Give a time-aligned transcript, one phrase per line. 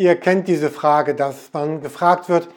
[0.00, 2.48] Ihr kennt diese Frage, dass man gefragt wird,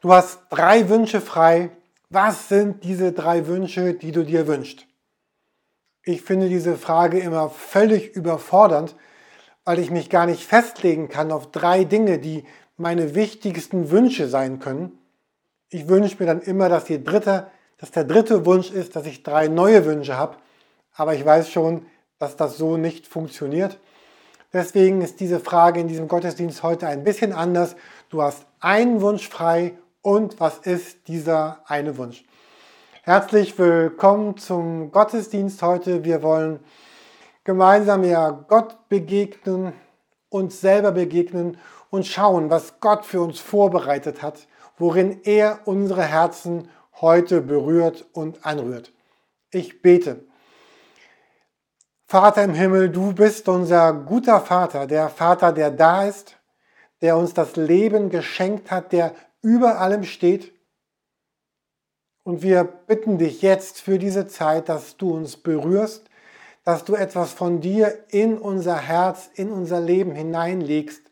[0.00, 1.70] du hast drei Wünsche frei.
[2.08, 4.86] Was sind diese drei Wünsche, die du dir wünschst?
[6.04, 8.94] Ich finde diese Frage immer völlig überfordernd,
[9.64, 12.44] weil ich mich gar nicht festlegen kann auf drei Dinge, die
[12.76, 14.96] meine wichtigsten Wünsche sein können.
[15.70, 19.48] Ich wünsche mir dann immer, dass, dritte, dass der dritte Wunsch ist, dass ich drei
[19.48, 20.36] neue Wünsche habe.
[20.94, 21.86] Aber ich weiß schon,
[22.20, 23.80] dass das so nicht funktioniert.
[24.54, 27.74] Deswegen ist diese Frage in diesem Gottesdienst heute ein bisschen anders.
[28.08, 32.24] Du hast einen Wunsch frei und was ist dieser eine Wunsch?
[33.02, 36.04] Herzlich willkommen zum Gottesdienst heute.
[36.04, 36.60] Wir wollen
[37.42, 39.72] gemeinsam ja Gott begegnen,
[40.28, 41.58] uns selber begegnen
[41.90, 44.46] und schauen, was Gott für uns vorbereitet hat,
[44.78, 46.68] worin er unsere Herzen
[47.00, 48.92] heute berührt und anrührt.
[49.50, 50.24] Ich bete.
[52.14, 56.36] Vater im Himmel, du bist unser guter Vater, der Vater, der da ist,
[57.00, 60.52] der uns das Leben geschenkt hat, der über allem steht.
[62.22, 66.08] Und wir bitten dich jetzt für diese Zeit, dass du uns berührst,
[66.62, 71.10] dass du etwas von dir in unser Herz, in unser Leben hineinlegst,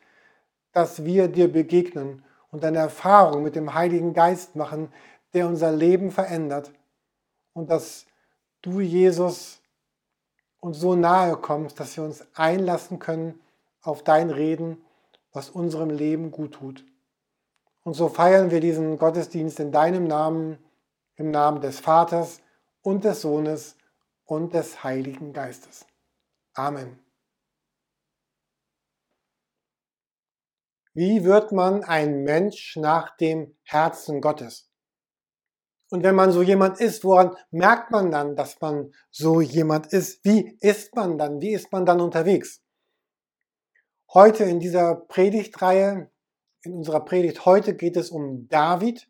[0.71, 4.93] dass wir dir begegnen und eine Erfahrung mit dem Heiligen Geist machen,
[5.35, 6.71] der unser Leben verändert.
[7.55, 8.07] Und dass
[8.63, 9.62] du, Jesus,
[10.63, 13.41] uns so nahe kommst, dass wir uns einlassen können
[13.83, 14.83] auf dein Reden,
[15.33, 16.85] was unserem Leben gut tut.
[17.83, 20.59] Und so feiern wir diesen Gottesdienst in deinem Namen,
[21.17, 22.41] im Namen des Vaters
[22.81, 23.77] und des Sohnes
[24.25, 25.85] und des Heiligen Geistes.
[26.55, 26.99] Amen.
[30.95, 34.72] Wie wird man ein Mensch nach dem Herzen Gottes?
[35.93, 40.25] Und wenn man so jemand ist, woran merkt man dann, dass man so jemand ist?
[40.25, 41.43] Wie ist man dann?
[41.43, 42.63] Wie ist man dann unterwegs?
[44.15, 46.11] Heute in dieser Predigtreihe,
[46.63, 49.07] in unserer Predigt heute geht es um David.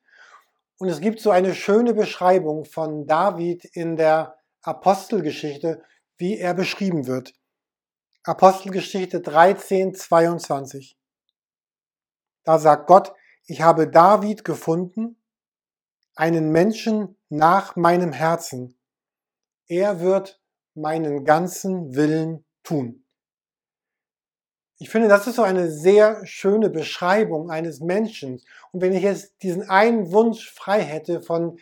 [0.76, 5.84] Und es gibt so eine schöne Beschreibung von David in der Apostelgeschichte,
[6.16, 7.32] wie er beschrieben wird.
[8.24, 10.98] Apostelgeschichte 13, 22.
[12.42, 13.12] Da sagt Gott,
[13.46, 15.21] ich habe David gefunden,
[16.14, 18.78] einen Menschen nach meinem Herzen.
[19.66, 20.40] Er wird
[20.74, 23.04] meinen ganzen Willen tun.
[24.78, 28.42] Ich finde, das ist so eine sehr schöne Beschreibung eines Menschen.
[28.72, 31.58] Und wenn ich jetzt diesen einen Wunsch frei hätte, von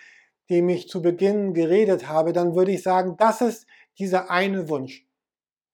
[0.48, 3.66] dem ich zu Beginn geredet habe, dann würde ich sagen, das ist
[3.98, 5.06] dieser eine Wunsch.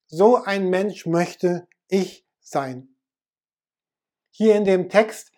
[0.07, 2.89] So ein Mensch möchte ich sein.
[4.29, 5.31] Hier in dem Text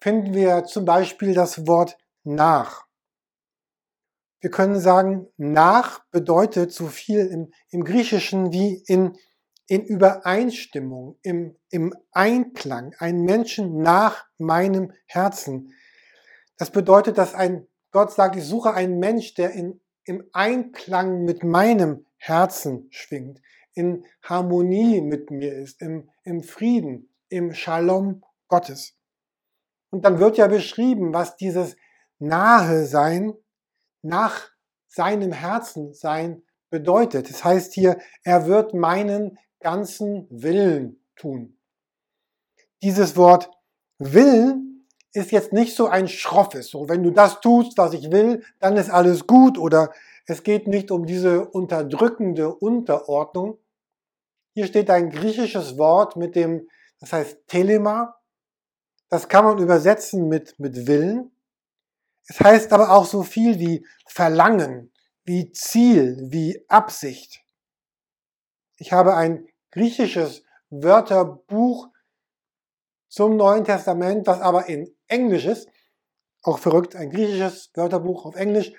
[0.00, 2.86] finden wir zum Beispiel das Wort nach.
[4.40, 9.16] Wir können sagen, nach bedeutet so viel im, im Griechischen wie in,
[9.66, 15.72] in Übereinstimmung, im, im Einklang, ein Menschen nach meinem Herzen.
[16.58, 21.44] Das bedeutet, dass ein Gott sagt, ich suche einen Mensch, der in, im Einklang mit
[21.44, 23.40] meinem Herzen schwingt,
[23.72, 28.96] in Harmonie mit mir ist, im, im Frieden, im Shalom Gottes.
[29.90, 31.76] Und dann wird ja beschrieben, was dieses
[32.18, 33.34] nahe sein,
[34.02, 34.50] nach
[34.86, 37.30] seinem Herzen sein bedeutet.
[37.30, 41.56] Das heißt hier, er wird meinen ganzen Willen tun.
[42.82, 43.50] Dieses Wort
[43.98, 48.42] Willen ist jetzt nicht so ein schroffes, so wenn du das tust, was ich will,
[48.58, 49.92] dann ist alles gut oder
[50.26, 53.58] es geht nicht um diese unterdrückende Unterordnung.
[54.54, 58.16] Hier steht ein griechisches Wort mit dem, das heißt Telema.
[59.08, 61.30] Das kann man übersetzen mit, mit Willen.
[62.26, 64.92] Es heißt aber auch so viel wie Verlangen,
[65.24, 67.42] wie Ziel, wie Absicht.
[68.76, 71.88] Ich habe ein griechisches Wörterbuch
[73.08, 75.68] zum Neuen Testament, das aber in Englisch ist.
[76.42, 78.72] Auch verrückt, ein griechisches Wörterbuch auf Englisch.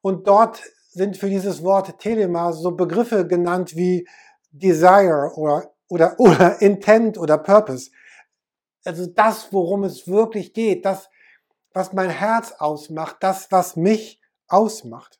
[0.00, 4.06] Und dort sind für dieses Wort Telema so Begriffe genannt wie
[4.50, 7.90] Desire oder, oder, oder Intent oder Purpose.
[8.84, 11.08] Also das, worum es wirklich geht, das,
[11.74, 15.18] was mein Herz ausmacht, das, was mich ausmacht.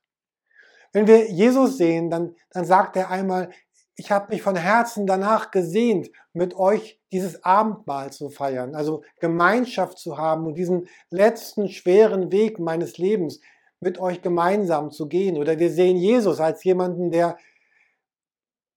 [0.92, 3.50] Wenn wir Jesus sehen, dann, dann sagt er einmal,
[3.96, 9.98] ich habe mich von Herzen danach gesehnt, mit euch dieses Abendmahl zu feiern, also Gemeinschaft
[9.98, 13.40] zu haben und diesen letzten schweren Weg meines Lebens
[13.80, 15.36] mit euch gemeinsam zu gehen.
[15.36, 17.36] Oder wir sehen Jesus als jemanden, der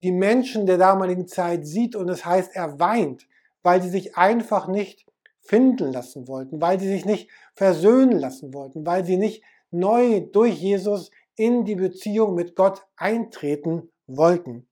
[0.04, 3.28] die Menschen der damaligen Zeit sieht und es heißt, er weint,
[3.64, 5.06] weil sie sich einfach nicht
[5.42, 10.56] finden lassen wollten, weil sie sich nicht versöhnen lassen wollten, weil sie nicht neu durch
[10.56, 14.68] Jesus in die Beziehung mit Gott eintreten wollten.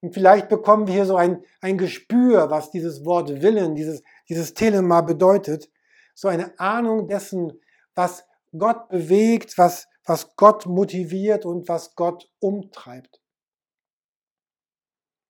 [0.00, 4.54] Und vielleicht bekommen wir hier so ein, ein Gespür, was dieses Wort Willen, dieses, dieses
[4.54, 5.70] Telema bedeutet.
[6.14, 7.60] So eine Ahnung dessen,
[7.94, 8.24] was
[8.56, 13.20] Gott bewegt, was, was Gott motiviert und was Gott umtreibt.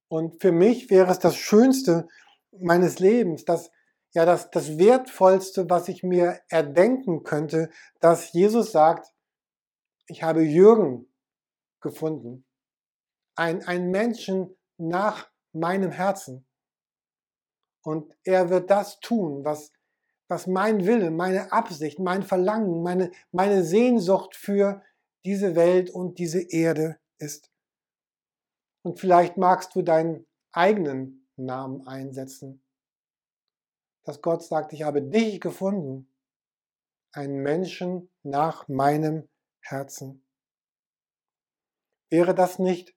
[0.09, 2.09] Und für mich wäre es das Schönste
[2.61, 3.71] meines Lebens, das,
[4.13, 7.71] ja, das, das Wertvollste, was ich mir erdenken könnte,
[8.01, 9.13] dass Jesus sagt,
[10.07, 11.13] ich habe Jürgen
[11.81, 12.47] gefunden.
[13.35, 16.47] Ein, ein Menschen nach meinem Herzen.
[17.83, 19.73] Und er wird das tun, was,
[20.29, 24.83] was mein Wille, meine Absicht, mein Verlangen, meine, meine Sehnsucht für
[25.25, 27.51] diese Welt und diese Erde ist.
[28.83, 32.66] Und vielleicht magst du deinen eigenen Namen einsetzen.
[34.07, 36.09] Dass Gott sagt, ich habe dich gefunden,
[37.13, 39.29] einen Menschen nach meinem
[39.61, 40.25] Herzen.
[42.09, 42.95] Wäre das nicht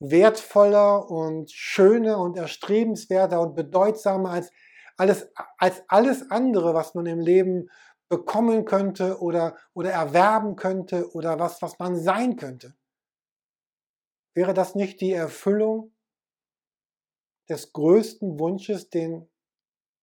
[0.00, 4.50] wertvoller und schöner und erstrebenswerter und bedeutsamer als
[4.96, 7.70] alles, als alles andere, was man im Leben
[8.08, 12.74] bekommen könnte oder, oder erwerben könnte oder was, was man sein könnte.
[14.34, 15.94] Wäre das nicht die Erfüllung
[17.48, 19.30] des größten Wunsches, den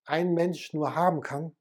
[0.06, 1.56] ein Mensch nur haben kann?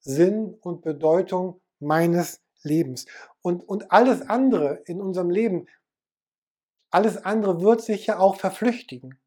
[0.00, 3.06] Sinn und Bedeutung meines Lebens.
[3.42, 5.66] Und, und alles andere in unserem Leben,
[6.90, 9.18] alles andere wird sich ja auch verflüchtigen.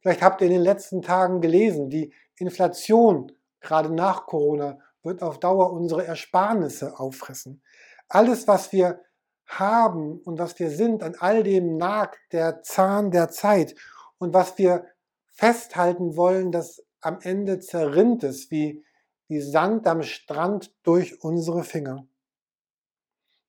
[0.00, 5.40] Vielleicht habt ihr in den letzten Tagen gelesen, die Inflation, gerade nach Corona, wird auf
[5.40, 7.62] Dauer unsere Ersparnisse auffressen.
[8.08, 9.00] Alles, was wir
[9.46, 13.74] haben und was wir sind, an all dem nagt der Zahn der Zeit.
[14.18, 14.86] Und was wir
[15.36, 18.84] festhalten wollen, das am Ende zerrinnt es wie,
[19.28, 22.08] wie Sand am Strand durch unsere Finger.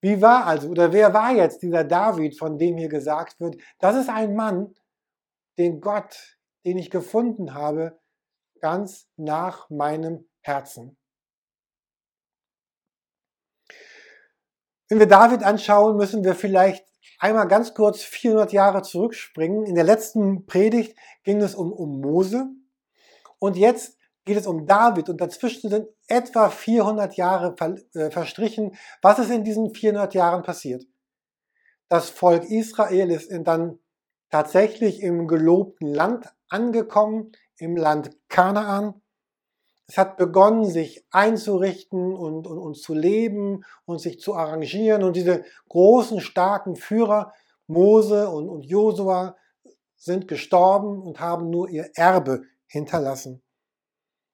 [0.01, 3.95] Wie war also, oder wer war jetzt dieser David, von dem hier gesagt wird, das
[3.95, 4.75] ist ein Mann,
[5.57, 8.00] den Gott, den ich gefunden habe,
[8.60, 10.98] ganz nach meinem Herzen.
[14.90, 16.86] Wenn wir David anschauen, müssen wir vielleicht
[17.18, 19.66] einmal ganz kurz 400 Jahre zurückspringen.
[19.66, 22.48] In der letzten Predigt ging es um, um Mose
[23.40, 27.56] und jetzt geht es um David und dazwischen sind etwa 400 Jahre
[27.94, 28.75] äh, verstrichen.
[29.02, 30.86] Was ist in diesen 400 Jahren passiert?
[31.90, 33.80] Das Volk Israel ist dann
[34.30, 39.02] tatsächlich im gelobten Land angekommen, im Land Kanaan.
[39.89, 45.04] Es hat begonnen, sich einzurichten und, und, und zu leben und sich zu arrangieren.
[45.04, 47.34] Und diese großen, starken Führer,
[47.68, 49.38] Mose und, und Josua,
[49.95, 53.42] sind gestorben und haben nur ihr Erbe hinterlassen.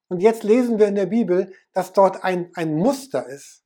[0.08, 3.64] Und jetzt lesen wir in der Bibel, dass dort ein, ein Muster ist,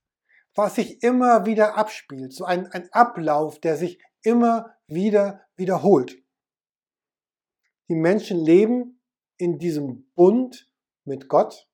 [0.54, 6.22] was sich immer wieder abspielt, so ein, ein Ablauf, der sich immer wieder wiederholt.
[7.88, 9.00] Die Menschen leben
[9.38, 10.70] in diesem Bund
[11.04, 11.68] mit Gott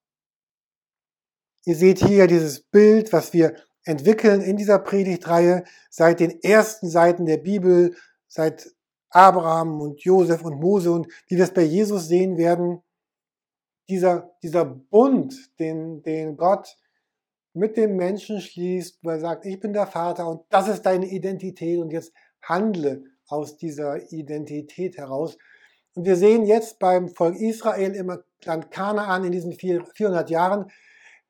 [1.67, 7.27] Ihr seht hier dieses Bild, was wir entwickeln in dieser Predigtreihe seit den ersten Seiten
[7.27, 7.95] der Bibel,
[8.29, 8.71] seit
[9.11, 12.83] Abraham und Josef und Mose und wie wir es bei Jesus sehen werden.
[13.89, 16.77] Dieser, dieser Bund, den, den Gott
[17.53, 21.07] mit dem Menschen schließt, wo er sagt, ich bin der Vater und das ist deine
[21.07, 22.13] Identität und jetzt
[22.43, 25.39] handle aus dieser Identität heraus.
[25.95, 30.71] Und wir sehen jetzt beim Volk Israel im Land Kanaan in diesen 400 Jahren,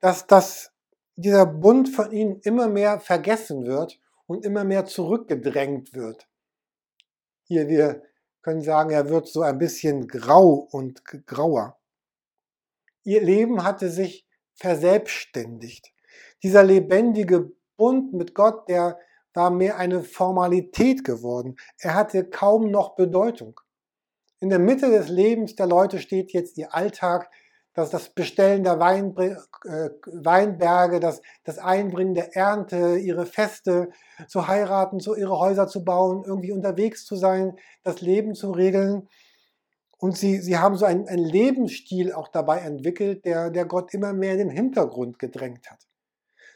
[0.04, 0.70] dass das,
[1.16, 6.28] dieser Bund von ihnen immer mehr vergessen wird und immer mehr zurückgedrängt wird.
[7.44, 8.02] Hier, wir
[8.42, 11.78] können sagen, er wird so ein bisschen grau und grauer.
[13.04, 15.94] Ihr Leben hatte sich verselbstständigt.
[16.42, 18.98] Dieser lebendige Bund mit Gott, der
[19.32, 21.56] war mehr eine Formalität geworden.
[21.78, 23.58] Er hatte kaum noch Bedeutung.
[24.38, 27.30] In der Mitte des Lebens der Leute steht jetzt ihr Alltag,
[27.74, 33.90] das, das Bestellen der Wein, äh, Weinberge, das, das Einbringen der Ernte, ihre Feste
[34.28, 39.08] zu heiraten, so ihre Häuser zu bauen, irgendwie unterwegs zu sein, das Leben zu regeln.
[39.98, 44.12] Und sie, sie haben so einen, einen Lebensstil auch dabei entwickelt, der, der Gott immer
[44.12, 45.80] mehr in den Hintergrund gedrängt hat.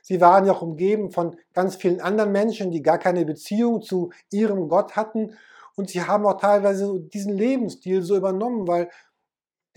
[0.03, 4.11] Sie waren ja auch umgeben von ganz vielen anderen Menschen, die gar keine Beziehung zu
[4.31, 5.37] ihrem Gott hatten.
[5.77, 8.91] Und sie haben auch teilweise diesen Lebensstil so übernommen, weil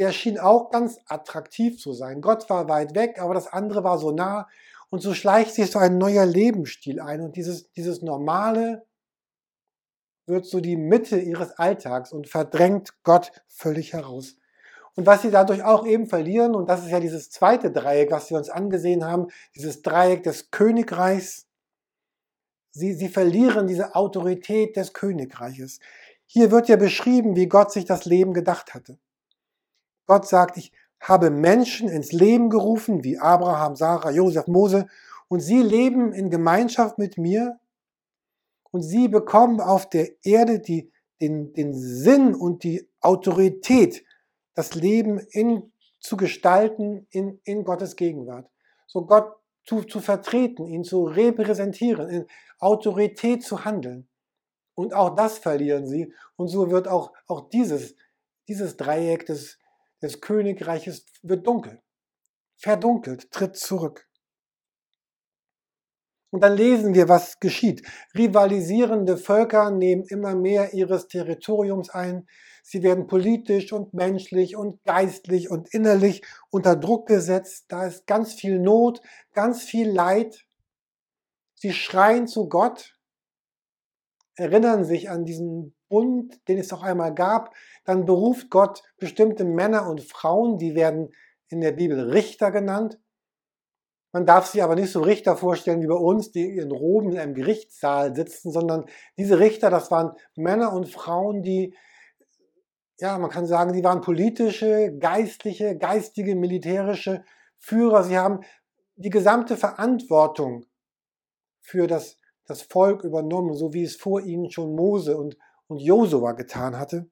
[0.01, 2.21] der schien auch ganz attraktiv zu sein.
[2.21, 4.49] Gott war weit weg, aber das andere war so nah.
[4.89, 7.21] Und so schleicht sich so ein neuer Lebensstil ein.
[7.21, 8.83] Und dieses, dieses Normale
[10.25, 14.37] wird so die Mitte ihres Alltags und verdrängt Gott völlig heraus.
[14.95, 18.31] Und was sie dadurch auch eben verlieren, und das ist ja dieses zweite Dreieck, was
[18.31, 21.45] wir uns angesehen haben, dieses Dreieck des Königreichs,
[22.73, 25.81] Sie, sie verlieren diese Autorität des Königreiches.
[26.25, 28.97] Hier wird ja beschrieben, wie Gott sich das Leben gedacht hatte.
[30.07, 34.87] Gott sagt, ich habe Menschen ins Leben gerufen, wie Abraham, Sarah, Josef, Mose,
[35.27, 37.59] und sie leben in Gemeinschaft mit mir
[38.71, 40.91] und sie bekommen auf der Erde die,
[41.21, 44.03] den, den Sinn und die Autorität,
[44.53, 48.49] das Leben in, zu gestalten in, in Gottes Gegenwart.
[48.87, 52.27] So Gott zu, zu vertreten, ihn zu repräsentieren, in
[52.59, 54.07] Autorität zu handeln.
[54.75, 56.13] Und auch das verlieren sie.
[56.35, 57.95] Und so wird auch, auch dieses,
[58.47, 59.59] dieses Dreieck des,
[60.01, 61.81] des Königreiches wird dunkel,
[62.57, 64.07] verdunkelt, tritt zurück.
[66.31, 67.85] Und dann lesen wir, was geschieht.
[68.17, 72.25] Rivalisierende Völker nehmen immer mehr ihres Territoriums ein.
[72.63, 77.65] Sie werden politisch und menschlich und geistlich und innerlich unter Druck gesetzt.
[77.67, 79.01] Da ist ganz viel Not,
[79.33, 80.45] ganz viel Leid.
[81.55, 82.97] Sie schreien zu Gott,
[84.35, 87.53] erinnern sich an diesen Bund, den es auch einmal gab.
[87.85, 91.09] Dann beruft Gott bestimmte Männer und Frauen, die werden
[91.49, 92.97] in der Bibel Richter genannt.
[94.13, 97.19] Man darf sich aber nicht so Richter vorstellen wie bei uns, die in Roben in
[97.19, 98.85] einem Gerichtssaal sitzen, sondern
[99.17, 101.75] diese Richter, das waren Männer und Frauen, die,
[102.99, 107.23] ja, man kann sagen, die waren politische, geistliche, geistige, militärische
[107.57, 108.03] Führer.
[108.03, 108.41] Sie haben
[108.95, 110.65] die gesamte Verantwortung
[111.61, 115.37] für das, das Volk übernommen, so wie es vor ihnen schon Mose und,
[115.71, 117.09] und Josua getan hatte.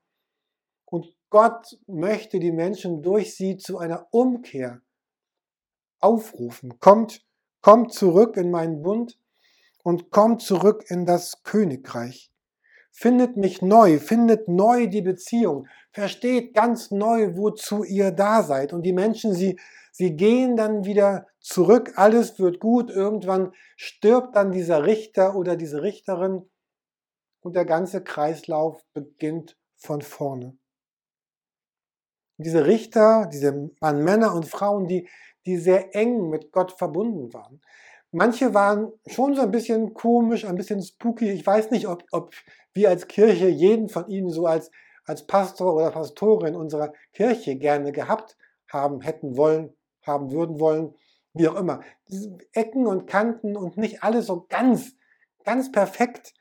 [0.86, 4.82] Und Gott möchte die Menschen durch sie zu einer Umkehr
[6.00, 6.78] aufrufen.
[6.80, 7.26] Kommt,
[7.62, 9.18] kommt zurück in meinen Bund
[9.82, 12.32] und kommt zurück in das Königreich.
[12.92, 18.74] Findet mich neu, findet neu die Beziehung, versteht ganz neu, wozu ihr da seid.
[18.74, 19.58] Und die Menschen, sie,
[19.94, 25.82] sie gehen dann wieder zurück, alles wird gut, irgendwann stirbt dann dieser Richter oder diese
[25.82, 26.49] Richterin
[27.42, 30.58] und der ganze Kreislauf beginnt von vorne.
[32.38, 35.10] Diese Richter, diese Männer und Frauen, die,
[35.46, 37.62] die sehr eng mit Gott verbunden waren.
[38.12, 41.30] Manche waren schon so ein bisschen komisch, ein bisschen spooky.
[41.30, 42.34] Ich weiß nicht, ob, ob
[42.74, 44.72] wir als Kirche jeden von ihnen so als,
[45.06, 50.96] als Pastor oder Pastorin unserer Kirche gerne gehabt haben, hätten wollen, haben würden wollen,
[51.34, 51.82] wie auch immer.
[52.08, 54.96] Diese Ecken und Kanten und nicht alles so ganz,
[55.44, 56.34] ganz perfekt.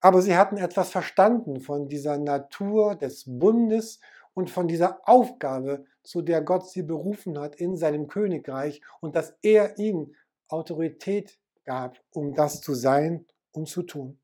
[0.00, 4.00] Aber sie hatten etwas verstanden von dieser Natur des Bundes
[4.34, 9.34] und von dieser Aufgabe, zu der Gott sie berufen hat in seinem Königreich und dass
[9.42, 10.16] er ihnen
[10.48, 14.18] Autorität gab, um das zu sein und zu tun.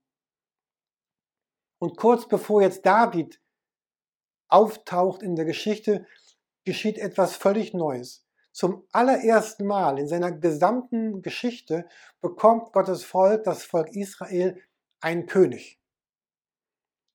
[1.78, 3.40] Und kurz bevor jetzt David
[4.48, 6.06] auftaucht in der Geschichte,
[6.64, 8.24] geschieht etwas völlig Neues.
[8.52, 11.86] Zum allerersten Mal in seiner gesamten Geschichte
[12.22, 14.58] bekommt Gottes Volk, das Volk Israel,
[15.00, 15.78] einen König.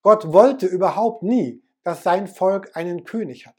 [0.02, 3.56] Gott wollte überhaupt nie, dass sein Volk einen König hat.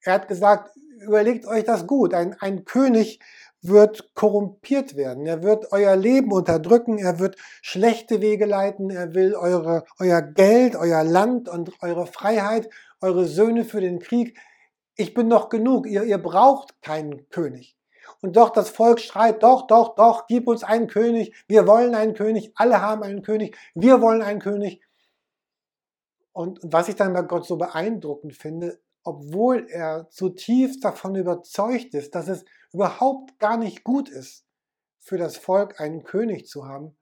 [0.00, 2.14] Er hat gesagt, überlegt euch das gut.
[2.14, 3.20] Ein, ein König
[3.62, 5.26] wird korrumpiert werden.
[5.26, 6.98] Er wird euer Leben unterdrücken.
[6.98, 8.90] Er wird schlechte Wege leiten.
[8.90, 12.68] Er will eure, euer Geld, euer Land und eure Freiheit,
[13.00, 14.38] eure Söhne für den Krieg.
[14.96, 15.86] Ich bin doch genug.
[15.86, 17.73] Ihr, ihr braucht keinen König.
[18.20, 21.34] Und doch das Volk schreit, doch, doch, doch, gib uns einen König.
[21.48, 22.52] Wir wollen einen König.
[22.54, 23.56] Alle haben einen König.
[23.74, 24.80] Wir wollen einen König.
[26.32, 32.14] Und was ich dann bei Gott so beeindruckend finde, obwohl er zutiefst davon überzeugt ist,
[32.14, 34.44] dass es überhaupt gar nicht gut ist,
[34.98, 36.96] für das Volk einen König zu haben,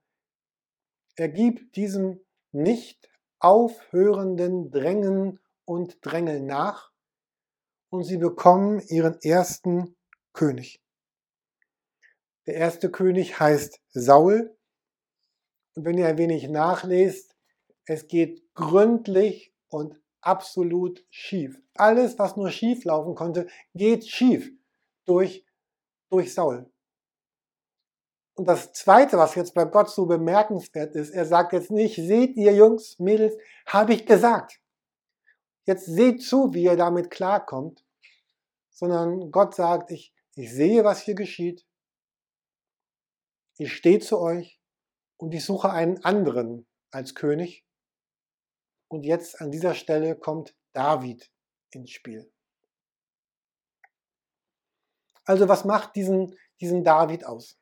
[1.15, 2.19] er gibt diesem
[2.51, 6.91] nicht aufhörenden Drängen und Drängeln nach
[7.89, 9.95] und sie bekommen ihren ersten
[10.33, 10.82] König.
[12.45, 14.55] Der erste König heißt Saul
[15.75, 17.35] und wenn ihr ein wenig nachlest,
[17.85, 21.59] es geht gründlich und absolut schief.
[21.75, 24.51] Alles, was nur schief laufen konnte, geht schief
[25.05, 25.45] durch,
[26.09, 26.69] durch Saul.
[28.35, 32.35] Und das Zweite, was jetzt bei Gott so bemerkenswert ist, er sagt jetzt nicht, seht
[32.35, 33.35] ihr Jungs, Mädels,
[33.65, 34.59] habe ich gesagt.
[35.65, 37.85] Jetzt seht zu, wie ihr damit klarkommt,
[38.69, 41.65] sondern Gott sagt, ich, ich sehe, was hier geschieht.
[43.57, 44.59] Ich stehe zu euch
[45.17, 47.65] und ich suche einen anderen als König.
[48.87, 51.31] Und jetzt an dieser Stelle kommt David
[51.71, 52.31] ins Spiel.
[55.25, 57.57] Also was macht diesen, diesen David aus?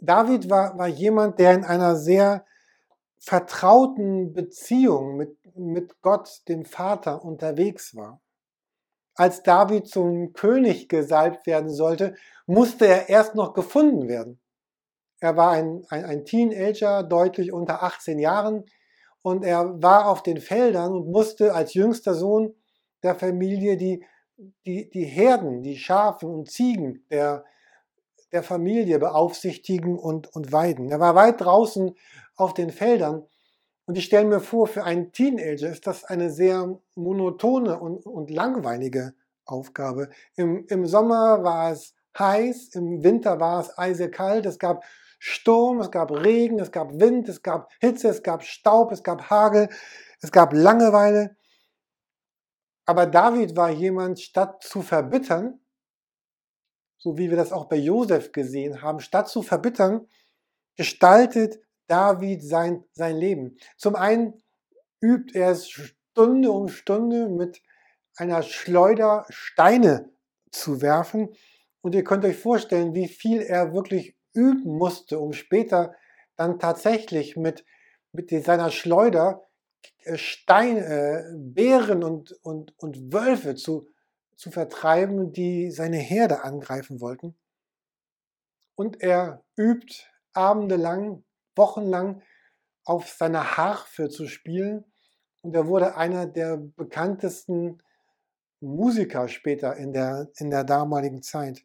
[0.00, 2.46] David war, war jemand, der in einer sehr
[3.18, 8.20] vertrauten Beziehung mit, mit Gott, dem Vater, unterwegs war.
[9.14, 12.14] Als David zum König gesalbt werden sollte,
[12.46, 14.40] musste er erst noch gefunden werden.
[15.20, 18.64] Er war ein, ein, ein Teenager, deutlich unter 18 Jahren.
[19.22, 22.54] Und er war auf den Feldern und musste als jüngster Sohn
[23.02, 24.04] der Familie die,
[24.64, 27.44] die, die Herden, die Schafen und Ziegen der,
[28.32, 30.90] der Familie beaufsichtigen und, und weiden.
[30.90, 31.94] Er war weit draußen
[32.36, 33.26] auf den Feldern.
[33.86, 38.30] Und ich stelle mir vor, für einen Teenager ist das eine sehr monotone und, und
[38.30, 39.14] langweilige
[39.46, 40.10] Aufgabe.
[40.36, 44.84] Im, Im Sommer war es heiß, im Winter war es eisekalt, es gab
[45.18, 49.30] Sturm, es gab Regen, es gab Wind, es gab Hitze, es gab Staub, es gab
[49.30, 49.68] Hagel,
[50.20, 51.36] es gab Langeweile.
[52.86, 55.60] Aber David war jemand, statt zu verbittern,
[56.96, 60.08] so wie wir das auch bei Josef gesehen haben, statt zu verbittern,
[60.76, 63.56] gestaltet David sein, sein Leben.
[63.76, 64.42] Zum einen
[65.00, 67.62] übt er es Stunde um Stunde mit
[68.16, 70.10] einer Schleuder Steine
[70.50, 71.28] zu werfen.
[71.80, 75.94] Und ihr könnt euch vorstellen, wie viel er wirklich üben musste, um später
[76.36, 77.64] dann tatsächlich mit,
[78.12, 79.48] mit seiner Schleuder
[80.04, 83.88] äh, Steine, äh, Bären und, und, und Wölfe zu,
[84.36, 87.36] zu vertreiben, die seine Herde angreifen wollten.
[88.74, 91.24] Und er übt abendelang,
[91.56, 92.22] wochenlang
[92.84, 94.84] auf seiner Harfe zu spielen.
[95.42, 97.82] Und er wurde einer der bekanntesten
[98.60, 101.64] Musiker später in der, in der damaligen Zeit.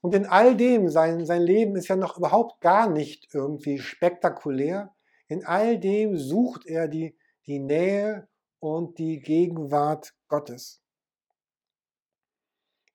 [0.00, 4.94] Und in all dem, sein, sein Leben ist ja noch überhaupt gar nicht irgendwie spektakulär.
[5.28, 8.28] In all dem sucht er die, die Nähe
[8.60, 10.82] und die Gegenwart Gottes.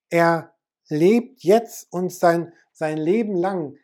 [0.09, 0.53] Er
[0.87, 3.77] lebt jetzt und sein, sein Leben lang,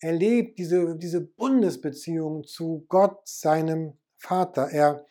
[0.00, 4.68] er lebt diese, diese Bundesbeziehung zu Gott, seinem Vater.
[4.70, 5.06] Er,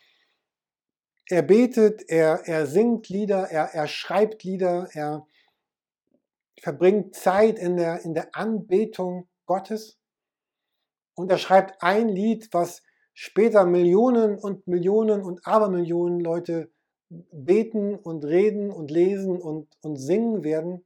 [1.27, 5.25] er betet, er, er singt Lieder, er, er schreibt Lieder, er
[6.61, 9.99] verbringt Zeit in der, in der Anbetung Gottes.
[11.15, 12.83] Und er schreibt ein Lied, was
[13.13, 16.71] später Millionen und Millionen und Abermillionen Leute
[17.09, 20.85] beten und reden und lesen und, und singen werden.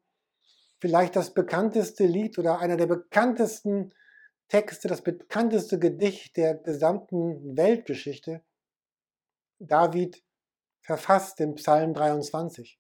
[0.80, 3.94] Vielleicht das bekannteste Lied oder einer der bekanntesten
[4.48, 8.44] Texte, das bekannteste Gedicht der gesamten Weltgeschichte.
[9.60, 10.24] David
[10.82, 12.80] verfasst den Psalm 23,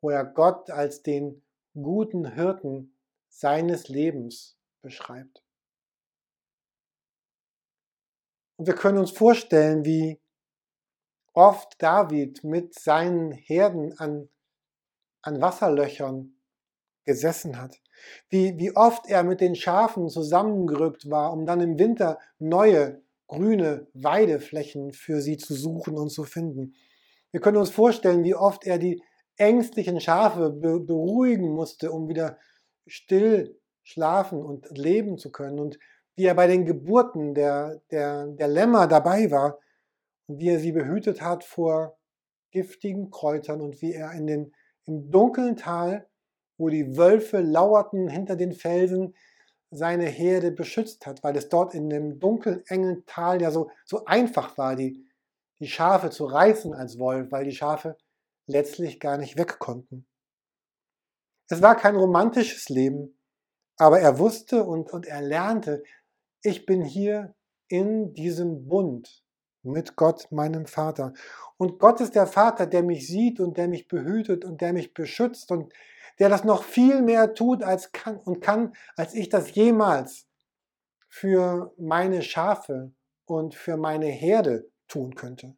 [0.00, 1.42] wo er Gott als den
[1.74, 2.96] guten Hirten
[3.28, 5.42] seines Lebens beschreibt.
[8.56, 10.20] Und wir können uns vorstellen, wie
[11.34, 14.28] oft David mit seinen Herden an,
[15.20, 16.36] an Wasserlöchern
[17.04, 17.80] gesessen hat.
[18.28, 23.86] Wie, wie oft er mit den Schafen zusammengerückt war, um dann im Winter neue grüne
[23.94, 26.74] Weideflächen für sie zu suchen und zu finden.
[27.32, 29.02] Wir können uns vorstellen, wie oft er die
[29.36, 32.38] ängstlichen Schafe beruhigen musste, um wieder
[32.86, 35.58] still schlafen und leben zu können.
[35.58, 35.78] Und
[36.16, 39.58] wie er bei den Geburten der, der, der Lämmer dabei war
[40.26, 41.98] und wie er sie behütet hat vor
[42.50, 44.52] giftigen Kräutern und wie er in den,
[44.86, 46.08] im dunklen Tal,
[46.58, 49.14] wo die Wölfe lauerten hinter den Felsen,
[49.70, 54.04] seine Herde beschützt hat, weil es dort in dem dunklen, engen Tal ja so, so
[54.06, 55.04] einfach war, die,
[55.58, 57.96] die Schafe zu reißen als Wolf, weil die Schafe
[58.46, 60.06] letztlich gar nicht weg konnten.
[61.48, 63.18] Es war kein romantisches Leben,
[63.76, 65.82] aber er wusste und, und er lernte,
[66.42, 67.34] ich bin hier
[67.68, 69.24] in diesem Bund
[69.62, 71.12] mit Gott, meinem Vater.
[71.56, 74.94] Und Gott ist der Vater, der mich sieht und der mich behütet und der mich
[74.94, 75.72] beschützt und
[76.18, 80.26] der das noch viel mehr tut als kann und kann, als ich das jemals
[81.08, 82.92] für meine Schafe
[83.26, 85.56] und für meine Herde tun könnte.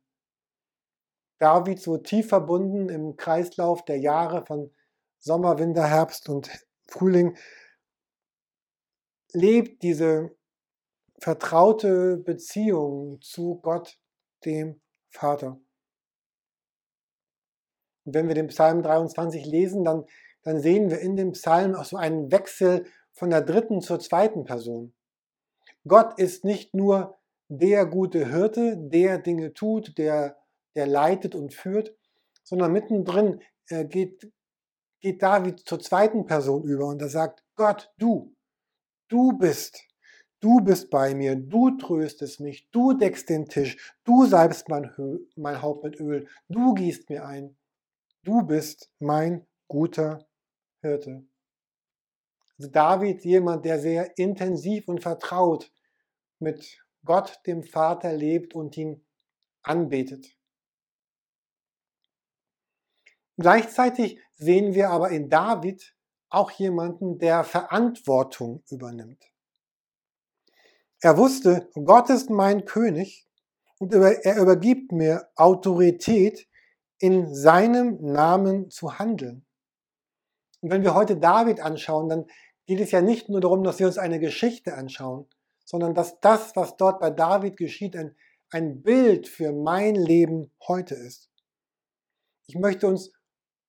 [1.38, 4.72] David so tief verbunden im Kreislauf der Jahre von
[5.18, 6.50] Sommer, Winter, Herbst und
[6.86, 7.36] Frühling,
[9.32, 10.30] lebt diese
[11.20, 13.98] vertraute Beziehung zu Gott,
[14.44, 15.60] dem Vater.
[18.04, 20.04] Und wenn wir den Psalm 23 lesen, dann,
[20.42, 24.44] dann sehen wir in dem Psalm auch so einen Wechsel von der dritten zur zweiten
[24.44, 24.94] Person.
[25.86, 30.36] Gott ist nicht nur der gute Hirte, der Dinge tut, der
[30.78, 31.92] der leitet und führt,
[32.44, 34.32] sondern mittendrin äh, geht,
[35.00, 38.36] geht David zur zweiten Person über und er sagt, Gott, du,
[39.08, 39.84] du bist,
[40.38, 44.88] du bist bei mir, du tröstest mich, du deckst den Tisch, du salbst mein,
[45.34, 47.56] mein Haupt mit Öl, du gießt mir ein,
[48.22, 50.28] du bist mein guter
[50.80, 51.26] Hirte.
[52.56, 55.72] Also David, jemand, der sehr intensiv und vertraut
[56.38, 59.04] mit Gott, dem Vater, lebt und ihn
[59.62, 60.37] anbetet.
[63.38, 65.94] Gleichzeitig sehen wir aber in David
[66.28, 69.24] auch jemanden, der Verantwortung übernimmt.
[71.00, 73.28] Er wusste, Gott ist mein König
[73.78, 76.48] und er übergibt mir Autorität,
[77.00, 79.46] in seinem Namen zu handeln.
[80.60, 82.26] Und wenn wir heute David anschauen, dann
[82.66, 85.28] geht es ja nicht nur darum, dass wir uns eine Geschichte anschauen,
[85.64, 88.16] sondern dass das, was dort bei David geschieht, ein,
[88.50, 91.30] ein Bild für mein Leben heute ist.
[92.48, 93.12] Ich möchte uns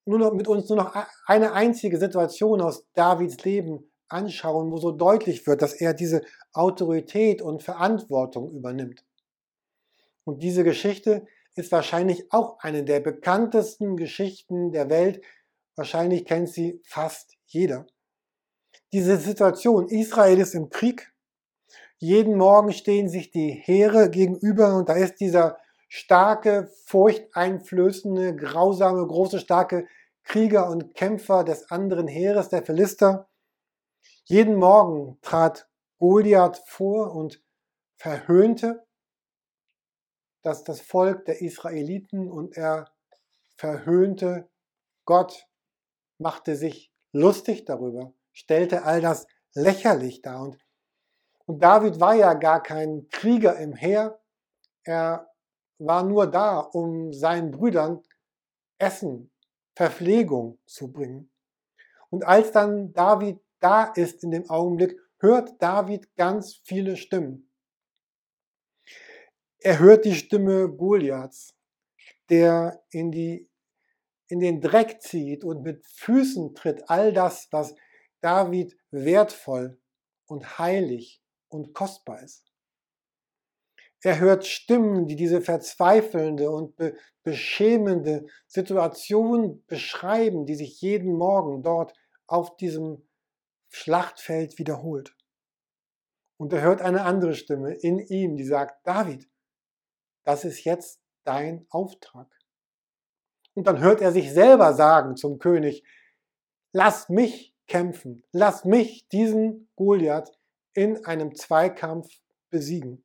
[0.10, 0.96] nur noch, mit uns nur noch
[1.28, 7.44] eine einzige Situation aus Davids Leben anschauen, wo so deutlich wird, dass er diese Autorität
[7.44, 9.06] und Verantwortung übernimmt.
[10.24, 15.24] Und diese Geschichte ist wahrscheinlich auch eine der bekanntesten Geschichten der Welt.
[15.76, 17.86] Wahrscheinlich kennt sie fast jeder.
[18.92, 21.14] Diese Situation, Israel ist im Krieg.
[22.00, 29.40] Jeden Morgen stehen sich die Heere gegenüber und da ist dieser starke, furchteinflößende, grausame, große,
[29.40, 29.88] starke
[30.24, 33.30] Krieger und Kämpfer des anderen Heeres, der Philister.
[34.26, 37.44] Jeden Morgen trat Goliath vor und
[37.98, 38.86] verhöhnte
[40.42, 42.92] dass das Volk der Israeliten und er
[43.58, 44.50] verhöhnte
[45.06, 45.48] Gott,
[46.18, 50.42] machte sich lustig darüber, stellte all das lächerlich dar.
[50.42, 50.58] Und,
[51.46, 54.22] und David war ja gar kein Krieger im Heer,
[54.84, 55.30] er
[55.78, 58.04] war nur da, um seinen Brüdern
[58.78, 59.32] Essen,
[59.80, 61.32] Verpflegung zu bringen.
[62.10, 67.50] Und als dann David da ist in dem Augenblick, hört David ganz viele Stimmen.
[69.60, 71.56] Er hört die Stimme Goliaths,
[72.28, 73.50] der in, die,
[74.28, 77.74] in den Dreck zieht und mit Füßen tritt all das, was
[78.20, 79.80] David wertvoll
[80.26, 82.49] und heilig und kostbar ist.
[84.02, 91.62] Er hört Stimmen, die diese verzweifelnde und be beschämende Situation beschreiben, die sich jeden Morgen
[91.62, 91.94] dort
[92.28, 93.08] auf diesem
[93.68, 95.16] Schlachtfeld wiederholt.
[96.38, 99.30] Und er hört eine andere Stimme in ihm, die sagt, David,
[100.24, 102.34] das ist jetzt dein Auftrag.
[103.54, 105.84] Und dann hört er sich selber sagen zum König,
[106.72, 110.32] lass mich kämpfen, lass mich diesen Goliath
[110.74, 112.08] in einem Zweikampf
[112.50, 113.04] besiegen.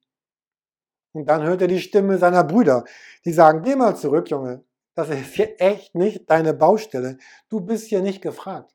[1.15, 2.85] Und dann hört er die Stimme seiner Brüder,
[3.25, 7.87] die sagen, geh mal zurück, Junge, das ist hier echt nicht deine Baustelle, du bist
[7.87, 8.75] hier nicht gefragt.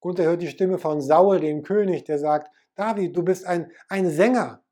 [0.00, 3.72] Und er hört die Stimme von Saul, dem König, der sagt, David, du bist ein,
[3.88, 4.64] ein Sänger,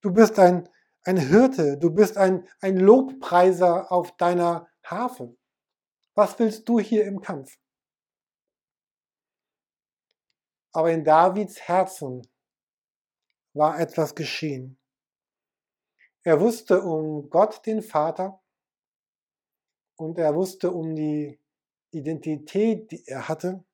[0.00, 0.70] du bist ein,
[1.04, 5.36] ein Hirte, du bist ein, ein Lobpreiser auf deiner Harfe.
[6.14, 7.58] Was willst du hier im Kampf?
[10.72, 12.26] Aber in Davids Herzen
[13.52, 14.75] war etwas geschehen.
[16.26, 18.42] Er wusste um Gott, den Vater,
[19.96, 21.38] und er wusste um die
[21.92, 23.64] Identität, die er hatte.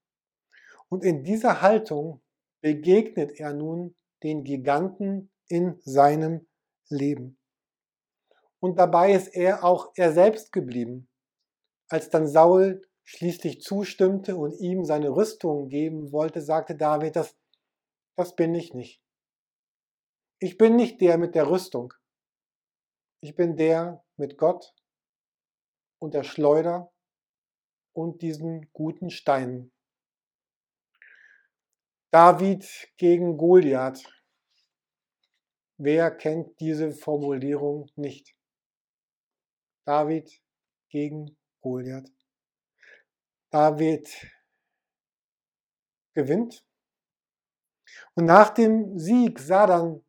[0.90, 2.20] Und in dieser Haltung
[2.60, 6.46] begegnet er nun den Giganten in seinem
[6.90, 7.38] leben.
[8.60, 11.08] Und dabei ist er auch er selbst geblieben.
[11.88, 17.34] Als dann Saul schließlich zustimmte und ihm seine Rüstung geben wollte, sagte David, das,
[18.14, 19.02] das bin ich nicht.
[20.38, 21.94] Ich bin nicht der mit der Rüstung.
[23.24, 24.74] Ich bin der mit Gott
[26.00, 26.92] und der Schleuder
[27.92, 29.72] und diesen guten Steinen.
[32.10, 32.64] David
[32.96, 34.02] gegen Goliath.
[35.76, 38.34] Wer kennt diese Formulierung nicht?
[39.86, 40.42] David
[40.88, 42.10] gegen Goliath.
[43.50, 44.08] David
[46.12, 46.66] gewinnt.
[48.14, 50.04] Und nach dem Sieg sah dann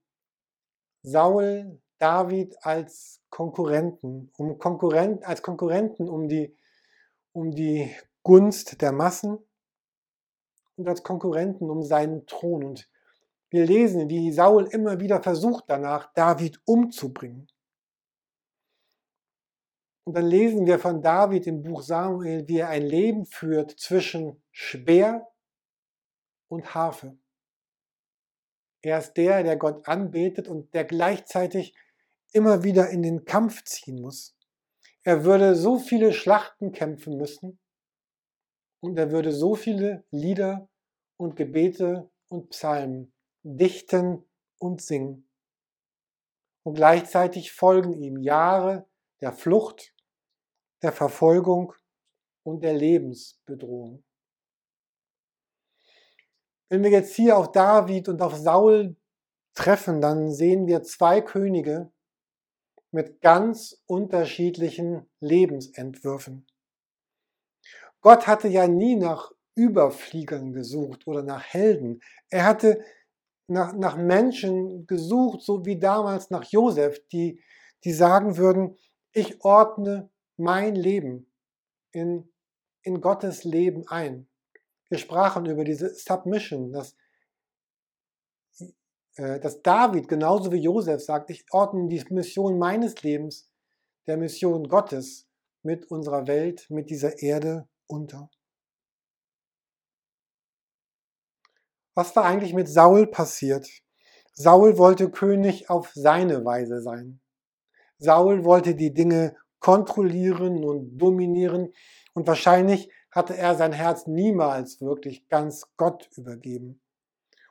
[1.03, 6.55] Saul David als Konkurrenten, um Konkurrent, als Konkurrenten um die,
[7.31, 9.39] um die Gunst der Massen
[10.75, 12.63] und als Konkurrenten um seinen Thron.
[12.63, 12.89] Und
[13.49, 17.47] wir lesen, wie Saul immer wieder versucht danach, David umzubringen.
[20.05, 24.43] Und dann lesen wir von David im Buch Samuel, wie er ein Leben führt zwischen
[24.51, 25.27] Speer
[26.49, 27.17] und Harfe.
[28.81, 31.73] Er ist der, der Gott anbetet und der gleichzeitig
[32.33, 34.35] immer wieder in den Kampf ziehen muss.
[35.03, 37.59] Er würde so viele Schlachten kämpfen müssen
[38.81, 40.69] und er würde so viele Lieder
[41.17, 44.25] und Gebete und Psalmen dichten
[44.57, 45.29] und singen.
[46.63, 48.89] Und gleichzeitig folgen ihm Jahre
[49.21, 49.93] der Flucht,
[50.81, 51.73] der Verfolgung
[52.43, 54.03] und der Lebensbedrohung.
[56.69, 58.95] Wenn wir jetzt hier auf David und auf Saul
[59.53, 61.92] treffen, dann sehen wir zwei Könige
[62.93, 66.45] mit ganz unterschiedlichen Lebensentwürfen.
[68.01, 72.01] Gott hatte ja nie nach Überfliegern gesucht oder nach Helden.
[72.29, 72.83] Er hatte
[73.47, 77.41] nach, nach Menschen gesucht, so wie damals nach Josef, die,
[77.83, 78.77] die sagen würden,
[79.11, 81.31] ich ordne mein Leben
[81.91, 82.29] in,
[82.81, 84.27] in Gottes Leben ein.
[84.89, 86.95] Wir sprachen über diese Submission, dass, äh,
[89.15, 93.49] dass David genauso wie Josef sagt, ich ordne die Mission meines Lebens
[94.07, 95.27] der Mission Gottes
[95.61, 98.29] mit unserer Welt, mit dieser Erde unter.
[101.95, 103.67] Was war eigentlich mit Saul passiert?
[104.33, 107.21] Saul wollte König auf seine Weise sein.
[107.99, 111.71] Saul wollte die Dinge kontrollieren und dominieren
[112.13, 116.81] und wahrscheinlich hatte er sein Herz niemals wirklich ganz Gott übergeben.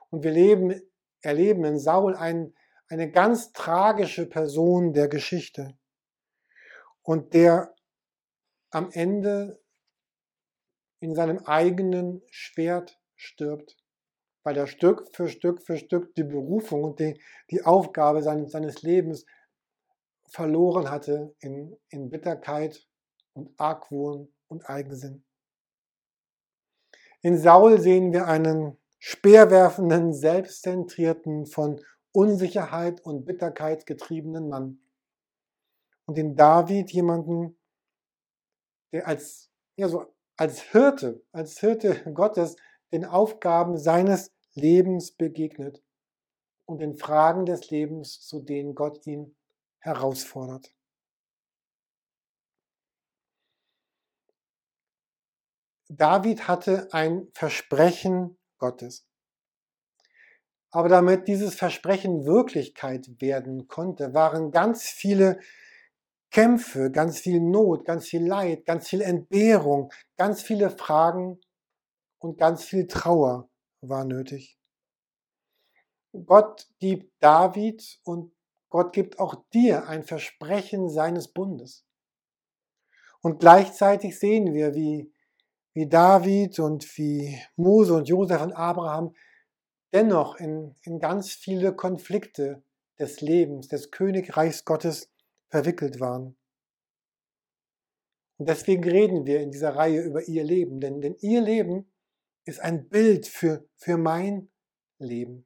[0.09, 0.79] Und wir leben,
[1.23, 2.53] erleben in Saul ein,
[2.87, 5.75] eine ganz tragische Person der Geschichte
[7.01, 7.73] und der
[8.69, 9.59] am Ende
[10.99, 13.77] in seinem eigenen Schwert stirbt
[14.43, 18.81] weil er Stück für Stück für Stück die Berufung und die, die Aufgabe seines, seines
[18.83, 19.25] Lebens
[20.27, 22.85] verloren hatte in, in Bitterkeit
[23.33, 25.23] und Argwohn und Eigensinn.
[27.21, 31.81] In Saul sehen wir einen speerwerfenden, selbstzentrierten, von
[32.13, 34.79] Unsicherheit und Bitterkeit getriebenen Mann.
[36.05, 37.59] Und in David jemanden,
[38.93, 40.05] der als, ja, so
[40.37, 42.55] als Hirte, als Hirte Gottes
[42.93, 45.83] den Aufgaben seines Lebens begegnet
[46.65, 49.35] und den Fragen des Lebens, zu denen Gott ihn
[49.79, 50.73] herausfordert.
[55.89, 59.05] David hatte ein Versprechen Gottes.
[60.71, 65.41] Aber damit dieses Versprechen Wirklichkeit werden konnte, waren ganz viele
[66.31, 71.41] Kämpfe, ganz viel Not, ganz viel Leid, ganz viel Entbehrung, ganz viele Fragen
[72.19, 73.49] und ganz viel Trauer
[73.81, 74.57] war nötig.
[76.25, 78.33] Gott gibt David und
[78.69, 81.85] Gott gibt auch dir ein Versprechen seines Bundes.
[83.21, 85.12] Und gleichzeitig sehen wir, wie,
[85.73, 89.15] wie David und wie Mose und Josef und Abraham
[89.93, 92.63] dennoch in, in ganz viele Konflikte
[92.99, 95.11] des Lebens, des Königreichs Gottes
[95.49, 96.35] verwickelt waren.
[98.37, 101.91] Und deswegen reden wir in dieser Reihe über ihr Leben, denn, denn ihr Leben
[102.45, 104.49] ist ein Bild für, für mein
[104.99, 105.45] Leben.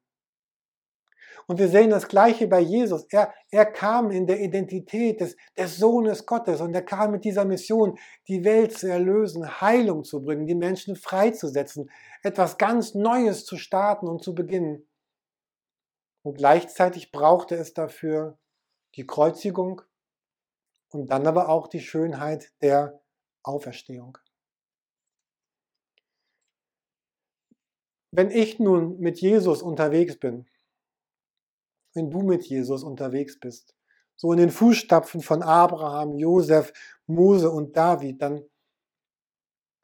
[1.49, 3.05] Und wir sehen das Gleiche bei Jesus.
[3.09, 7.45] Er, er kam in der Identität des, des Sohnes Gottes und er kam mit dieser
[7.45, 11.89] Mission, die Welt zu erlösen, Heilung zu bringen, die Menschen freizusetzen,
[12.21, 14.85] etwas ganz Neues zu starten und zu beginnen.
[16.21, 18.37] Und gleichzeitig brauchte es dafür
[18.95, 19.81] die Kreuzigung
[20.89, 22.99] und dann aber auch die Schönheit der
[23.43, 24.17] Auferstehung.
[28.11, 30.45] Wenn ich nun mit Jesus unterwegs bin,
[31.97, 33.75] wenn du mit Jesus unterwegs bist,
[34.15, 36.71] so in den Fußstapfen von Abraham, Josef,
[37.07, 38.43] Mose und David, dann,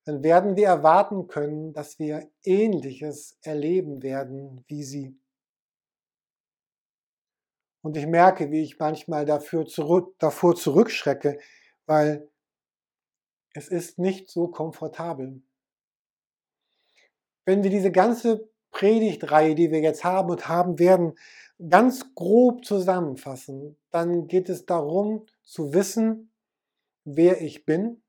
[0.06, 5.20] dann werden wir erwarten können, dass wir Ähnliches erleben werden wie sie.
[7.82, 11.38] Und ich merke, wie ich manchmal dafür zurück, davor zurückschrecke,
[11.86, 12.30] weil
[13.54, 15.42] es ist nicht so komfortabel
[17.46, 21.14] wenn wir diese ganze Predigtreihe, die wir jetzt haben und haben werden,
[21.70, 26.34] ganz grob zusammenfassen, dann geht es darum zu wissen,
[27.06, 28.04] wer ich bin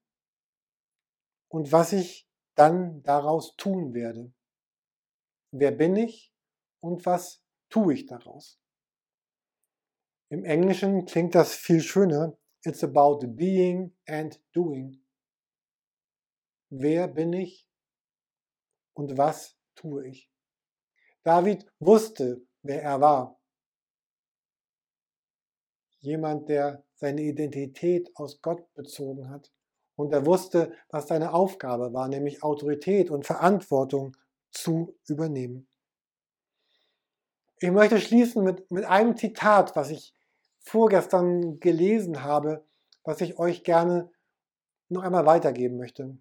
[1.48, 4.33] und was ich dann daraus tun werde.
[5.53, 6.33] Wer bin ich
[6.81, 8.59] und was tue ich daraus?
[10.31, 12.37] Im Englischen klingt das viel schöner.
[12.64, 15.05] It's about being and doing.
[16.70, 17.68] Wer bin ich
[18.94, 20.33] und was tue ich?
[21.24, 23.40] David wusste, wer er war.
[26.00, 29.50] Jemand, der seine Identität aus Gott bezogen hat.
[29.96, 34.16] Und er wusste, was seine Aufgabe war, nämlich Autorität und Verantwortung
[34.50, 35.66] zu übernehmen.
[37.58, 40.14] Ich möchte schließen mit, mit einem Zitat, was ich
[40.60, 42.66] vorgestern gelesen habe,
[43.04, 44.10] was ich euch gerne
[44.88, 46.18] noch einmal weitergeben möchte.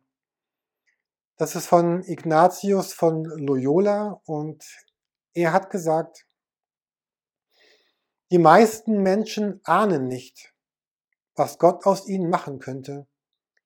[1.37, 4.63] Das ist von Ignatius von Loyola und
[5.33, 6.27] er hat gesagt,
[8.31, 10.53] die meisten Menschen ahnen nicht,
[11.35, 13.07] was Gott aus ihnen machen könnte,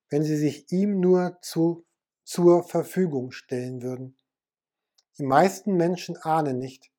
[0.10, 1.86] wenn sie sich ihm nur zu,
[2.24, 4.18] zur Verfügung stellen würden.
[5.18, 6.92] Die meisten Menschen ahnen nicht,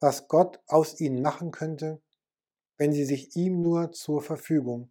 [0.00, 2.02] was Gott aus ihnen machen könnte,
[2.76, 4.90] wenn sie sich ihm nur zur Verfügung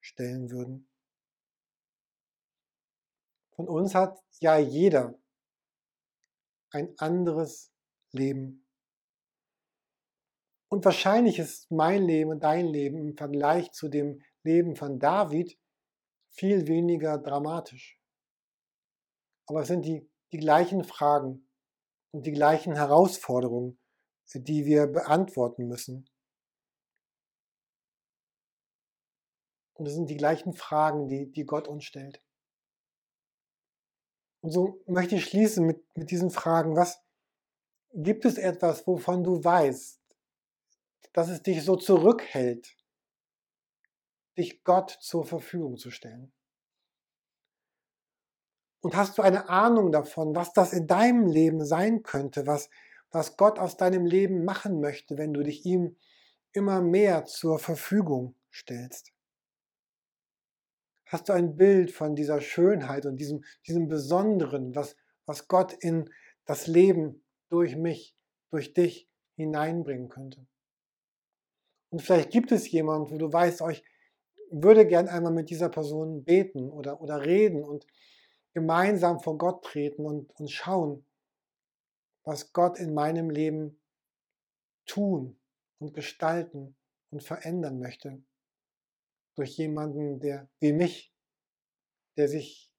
[0.00, 0.88] stellen würden.
[3.50, 5.18] Von uns hat ja jeder
[6.70, 7.72] ein anderes
[8.12, 8.66] Leben.
[10.70, 15.58] Und wahrscheinlich ist mein Leben und dein Leben im Vergleich zu dem Leben von David
[16.30, 17.98] viel weniger dramatisch.
[19.46, 21.48] Aber es sind die, die gleichen Fragen
[22.12, 23.78] und die gleichen Herausforderungen,
[24.34, 26.08] die wir beantworten müssen.
[29.74, 32.22] Und es sind die gleichen Fragen, die, die Gott uns stellt.
[34.40, 36.76] Und so möchte ich schließen mit, mit diesen Fragen.
[36.76, 37.02] Was
[37.92, 40.00] gibt es etwas, wovon du weißt,
[41.12, 42.76] dass es dich so zurückhält,
[44.36, 46.32] dich Gott zur Verfügung zu stellen?
[48.80, 52.70] Und hast du eine Ahnung davon, was das in deinem Leben sein könnte, was,
[53.10, 55.96] was Gott aus deinem Leben machen möchte, wenn du dich ihm
[56.52, 59.12] immer mehr zur Verfügung stellst?
[61.06, 64.94] Hast du ein Bild von dieser Schönheit und diesem, diesem Besonderen, was,
[65.26, 66.10] was Gott in
[66.44, 68.14] das Leben durch mich,
[68.50, 70.46] durch dich hineinbringen könnte?
[71.90, 73.70] Und vielleicht gibt es jemanden, wo du weißt, oh,
[74.50, 77.86] würde gern einmal mit dieser Person beten oder, oder reden und
[78.54, 81.06] gemeinsam vor Gott treten und, und schauen,
[82.24, 83.80] was Gott in meinem Leben
[84.86, 85.38] tun
[85.78, 86.76] und gestalten
[87.10, 88.22] und verändern möchte
[89.34, 91.14] durch jemanden, der wie mich,
[92.16, 92.72] der sich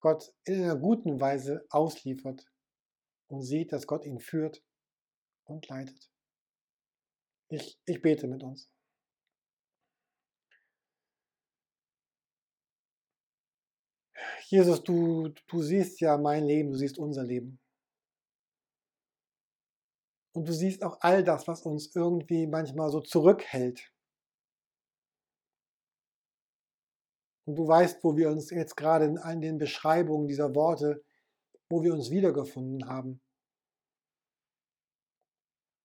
[0.00, 2.46] Gott in einer guten Weise ausliefert
[3.34, 4.62] und sieht, dass Gott ihn führt
[5.44, 6.10] und leitet.
[7.48, 8.70] Ich, ich bete mit uns.
[14.46, 17.60] Jesus, du, du siehst ja mein Leben, du siehst unser Leben.
[20.32, 23.94] Und du siehst auch all das, was uns irgendwie manchmal so zurückhält
[27.46, 31.04] Und du weißt, wo wir uns jetzt gerade in all den Beschreibungen dieser Worte,
[31.68, 33.20] wo wir uns wiedergefunden haben.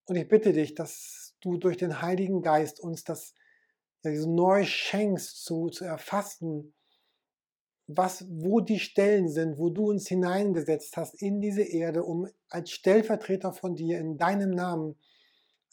[0.09, 3.35] Und ich bitte dich, dass du durch den Heiligen Geist uns das
[4.01, 6.73] ja, neu schenkst, zu, zu erfassen,
[7.85, 12.71] was, wo die Stellen sind, wo du uns hineingesetzt hast in diese Erde, um als
[12.71, 14.97] Stellvertreter von dir in deinem Namen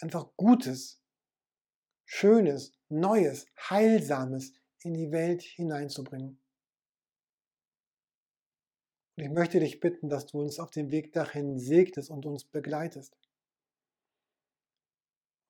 [0.03, 1.01] einfach Gutes,
[2.05, 6.39] Schönes, Neues, Heilsames, in die Welt hineinzubringen.
[9.17, 12.45] Und ich möchte dich bitten, dass du uns auf dem Weg dahin segnest und uns
[12.45, 13.17] begleitest.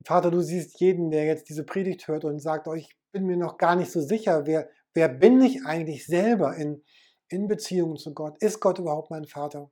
[0.07, 3.37] Vater, du siehst jeden, der jetzt diese Predigt hört und sagt, oh, ich bin mir
[3.37, 6.85] noch gar nicht so sicher, wer, wer bin ich eigentlich selber in,
[7.29, 8.41] in Beziehung zu Gott?
[8.41, 9.71] Ist Gott überhaupt mein Vater?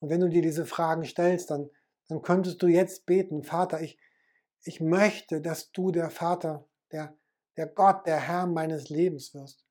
[0.00, 1.70] Und wenn du dir diese Fragen stellst, dann,
[2.08, 3.98] dann könntest du jetzt beten, Vater, ich,
[4.62, 7.18] ich möchte, dass du der Vater, der
[7.58, 9.66] der Gott, der Herr meines Lebens wirst.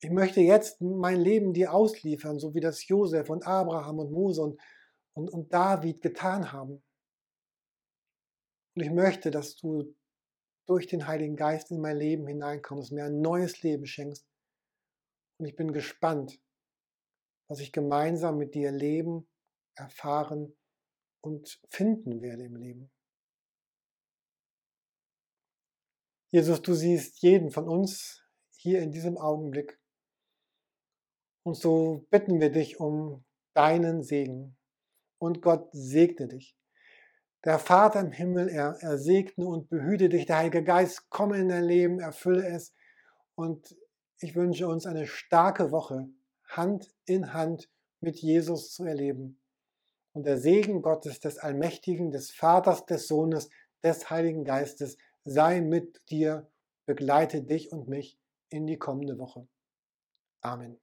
[0.00, 4.42] Ich möchte jetzt mein Leben dir ausliefern, so wie das Josef und Abraham und Mose
[4.42, 4.60] und,
[5.14, 6.82] und, und David getan haben.
[8.78, 9.92] Und ich möchte, dass du
[10.68, 14.24] durch den Heiligen Geist in mein Leben hineinkommst, mir ein neues Leben schenkst.
[15.40, 16.40] Und ich bin gespannt,
[17.48, 19.28] was ich gemeinsam mit dir leben,
[19.74, 20.56] erfahren
[21.24, 22.92] und finden werde im Leben.
[26.30, 28.22] Jesus, du siehst jeden von uns
[28.58, 29.80] hier in diesem Augenblick.
[31.44, 34.56] Und so bitten wir dich um deinen Segen.
[35.20, 36.57] Und Gott segne dich.
[37.44, 40.26] Der Vater im Himmel, er, er segne und behüte dich.
[40.26, 42.74] Der Heilige Geist, komme in dein Leben, erfülle es.
[43.34, 43.76] Und
[44.20, 46.08] ich wünsche uns eine starke Woche,
[46.48, 47.70] Hand in Hand
[48.00, 49.40] mit Jesus zu erleben.
[50.12, 53.50] Und der Segen Gottes, des Allmächtigen, des Vaters, des Sohnes,
[53.84, 56.50] des Heiligen Geistes, sei mit dir,
[56.86, 59.46] begleite dich und mich in die kommende Woche.
[60.40, 60.80] Amen.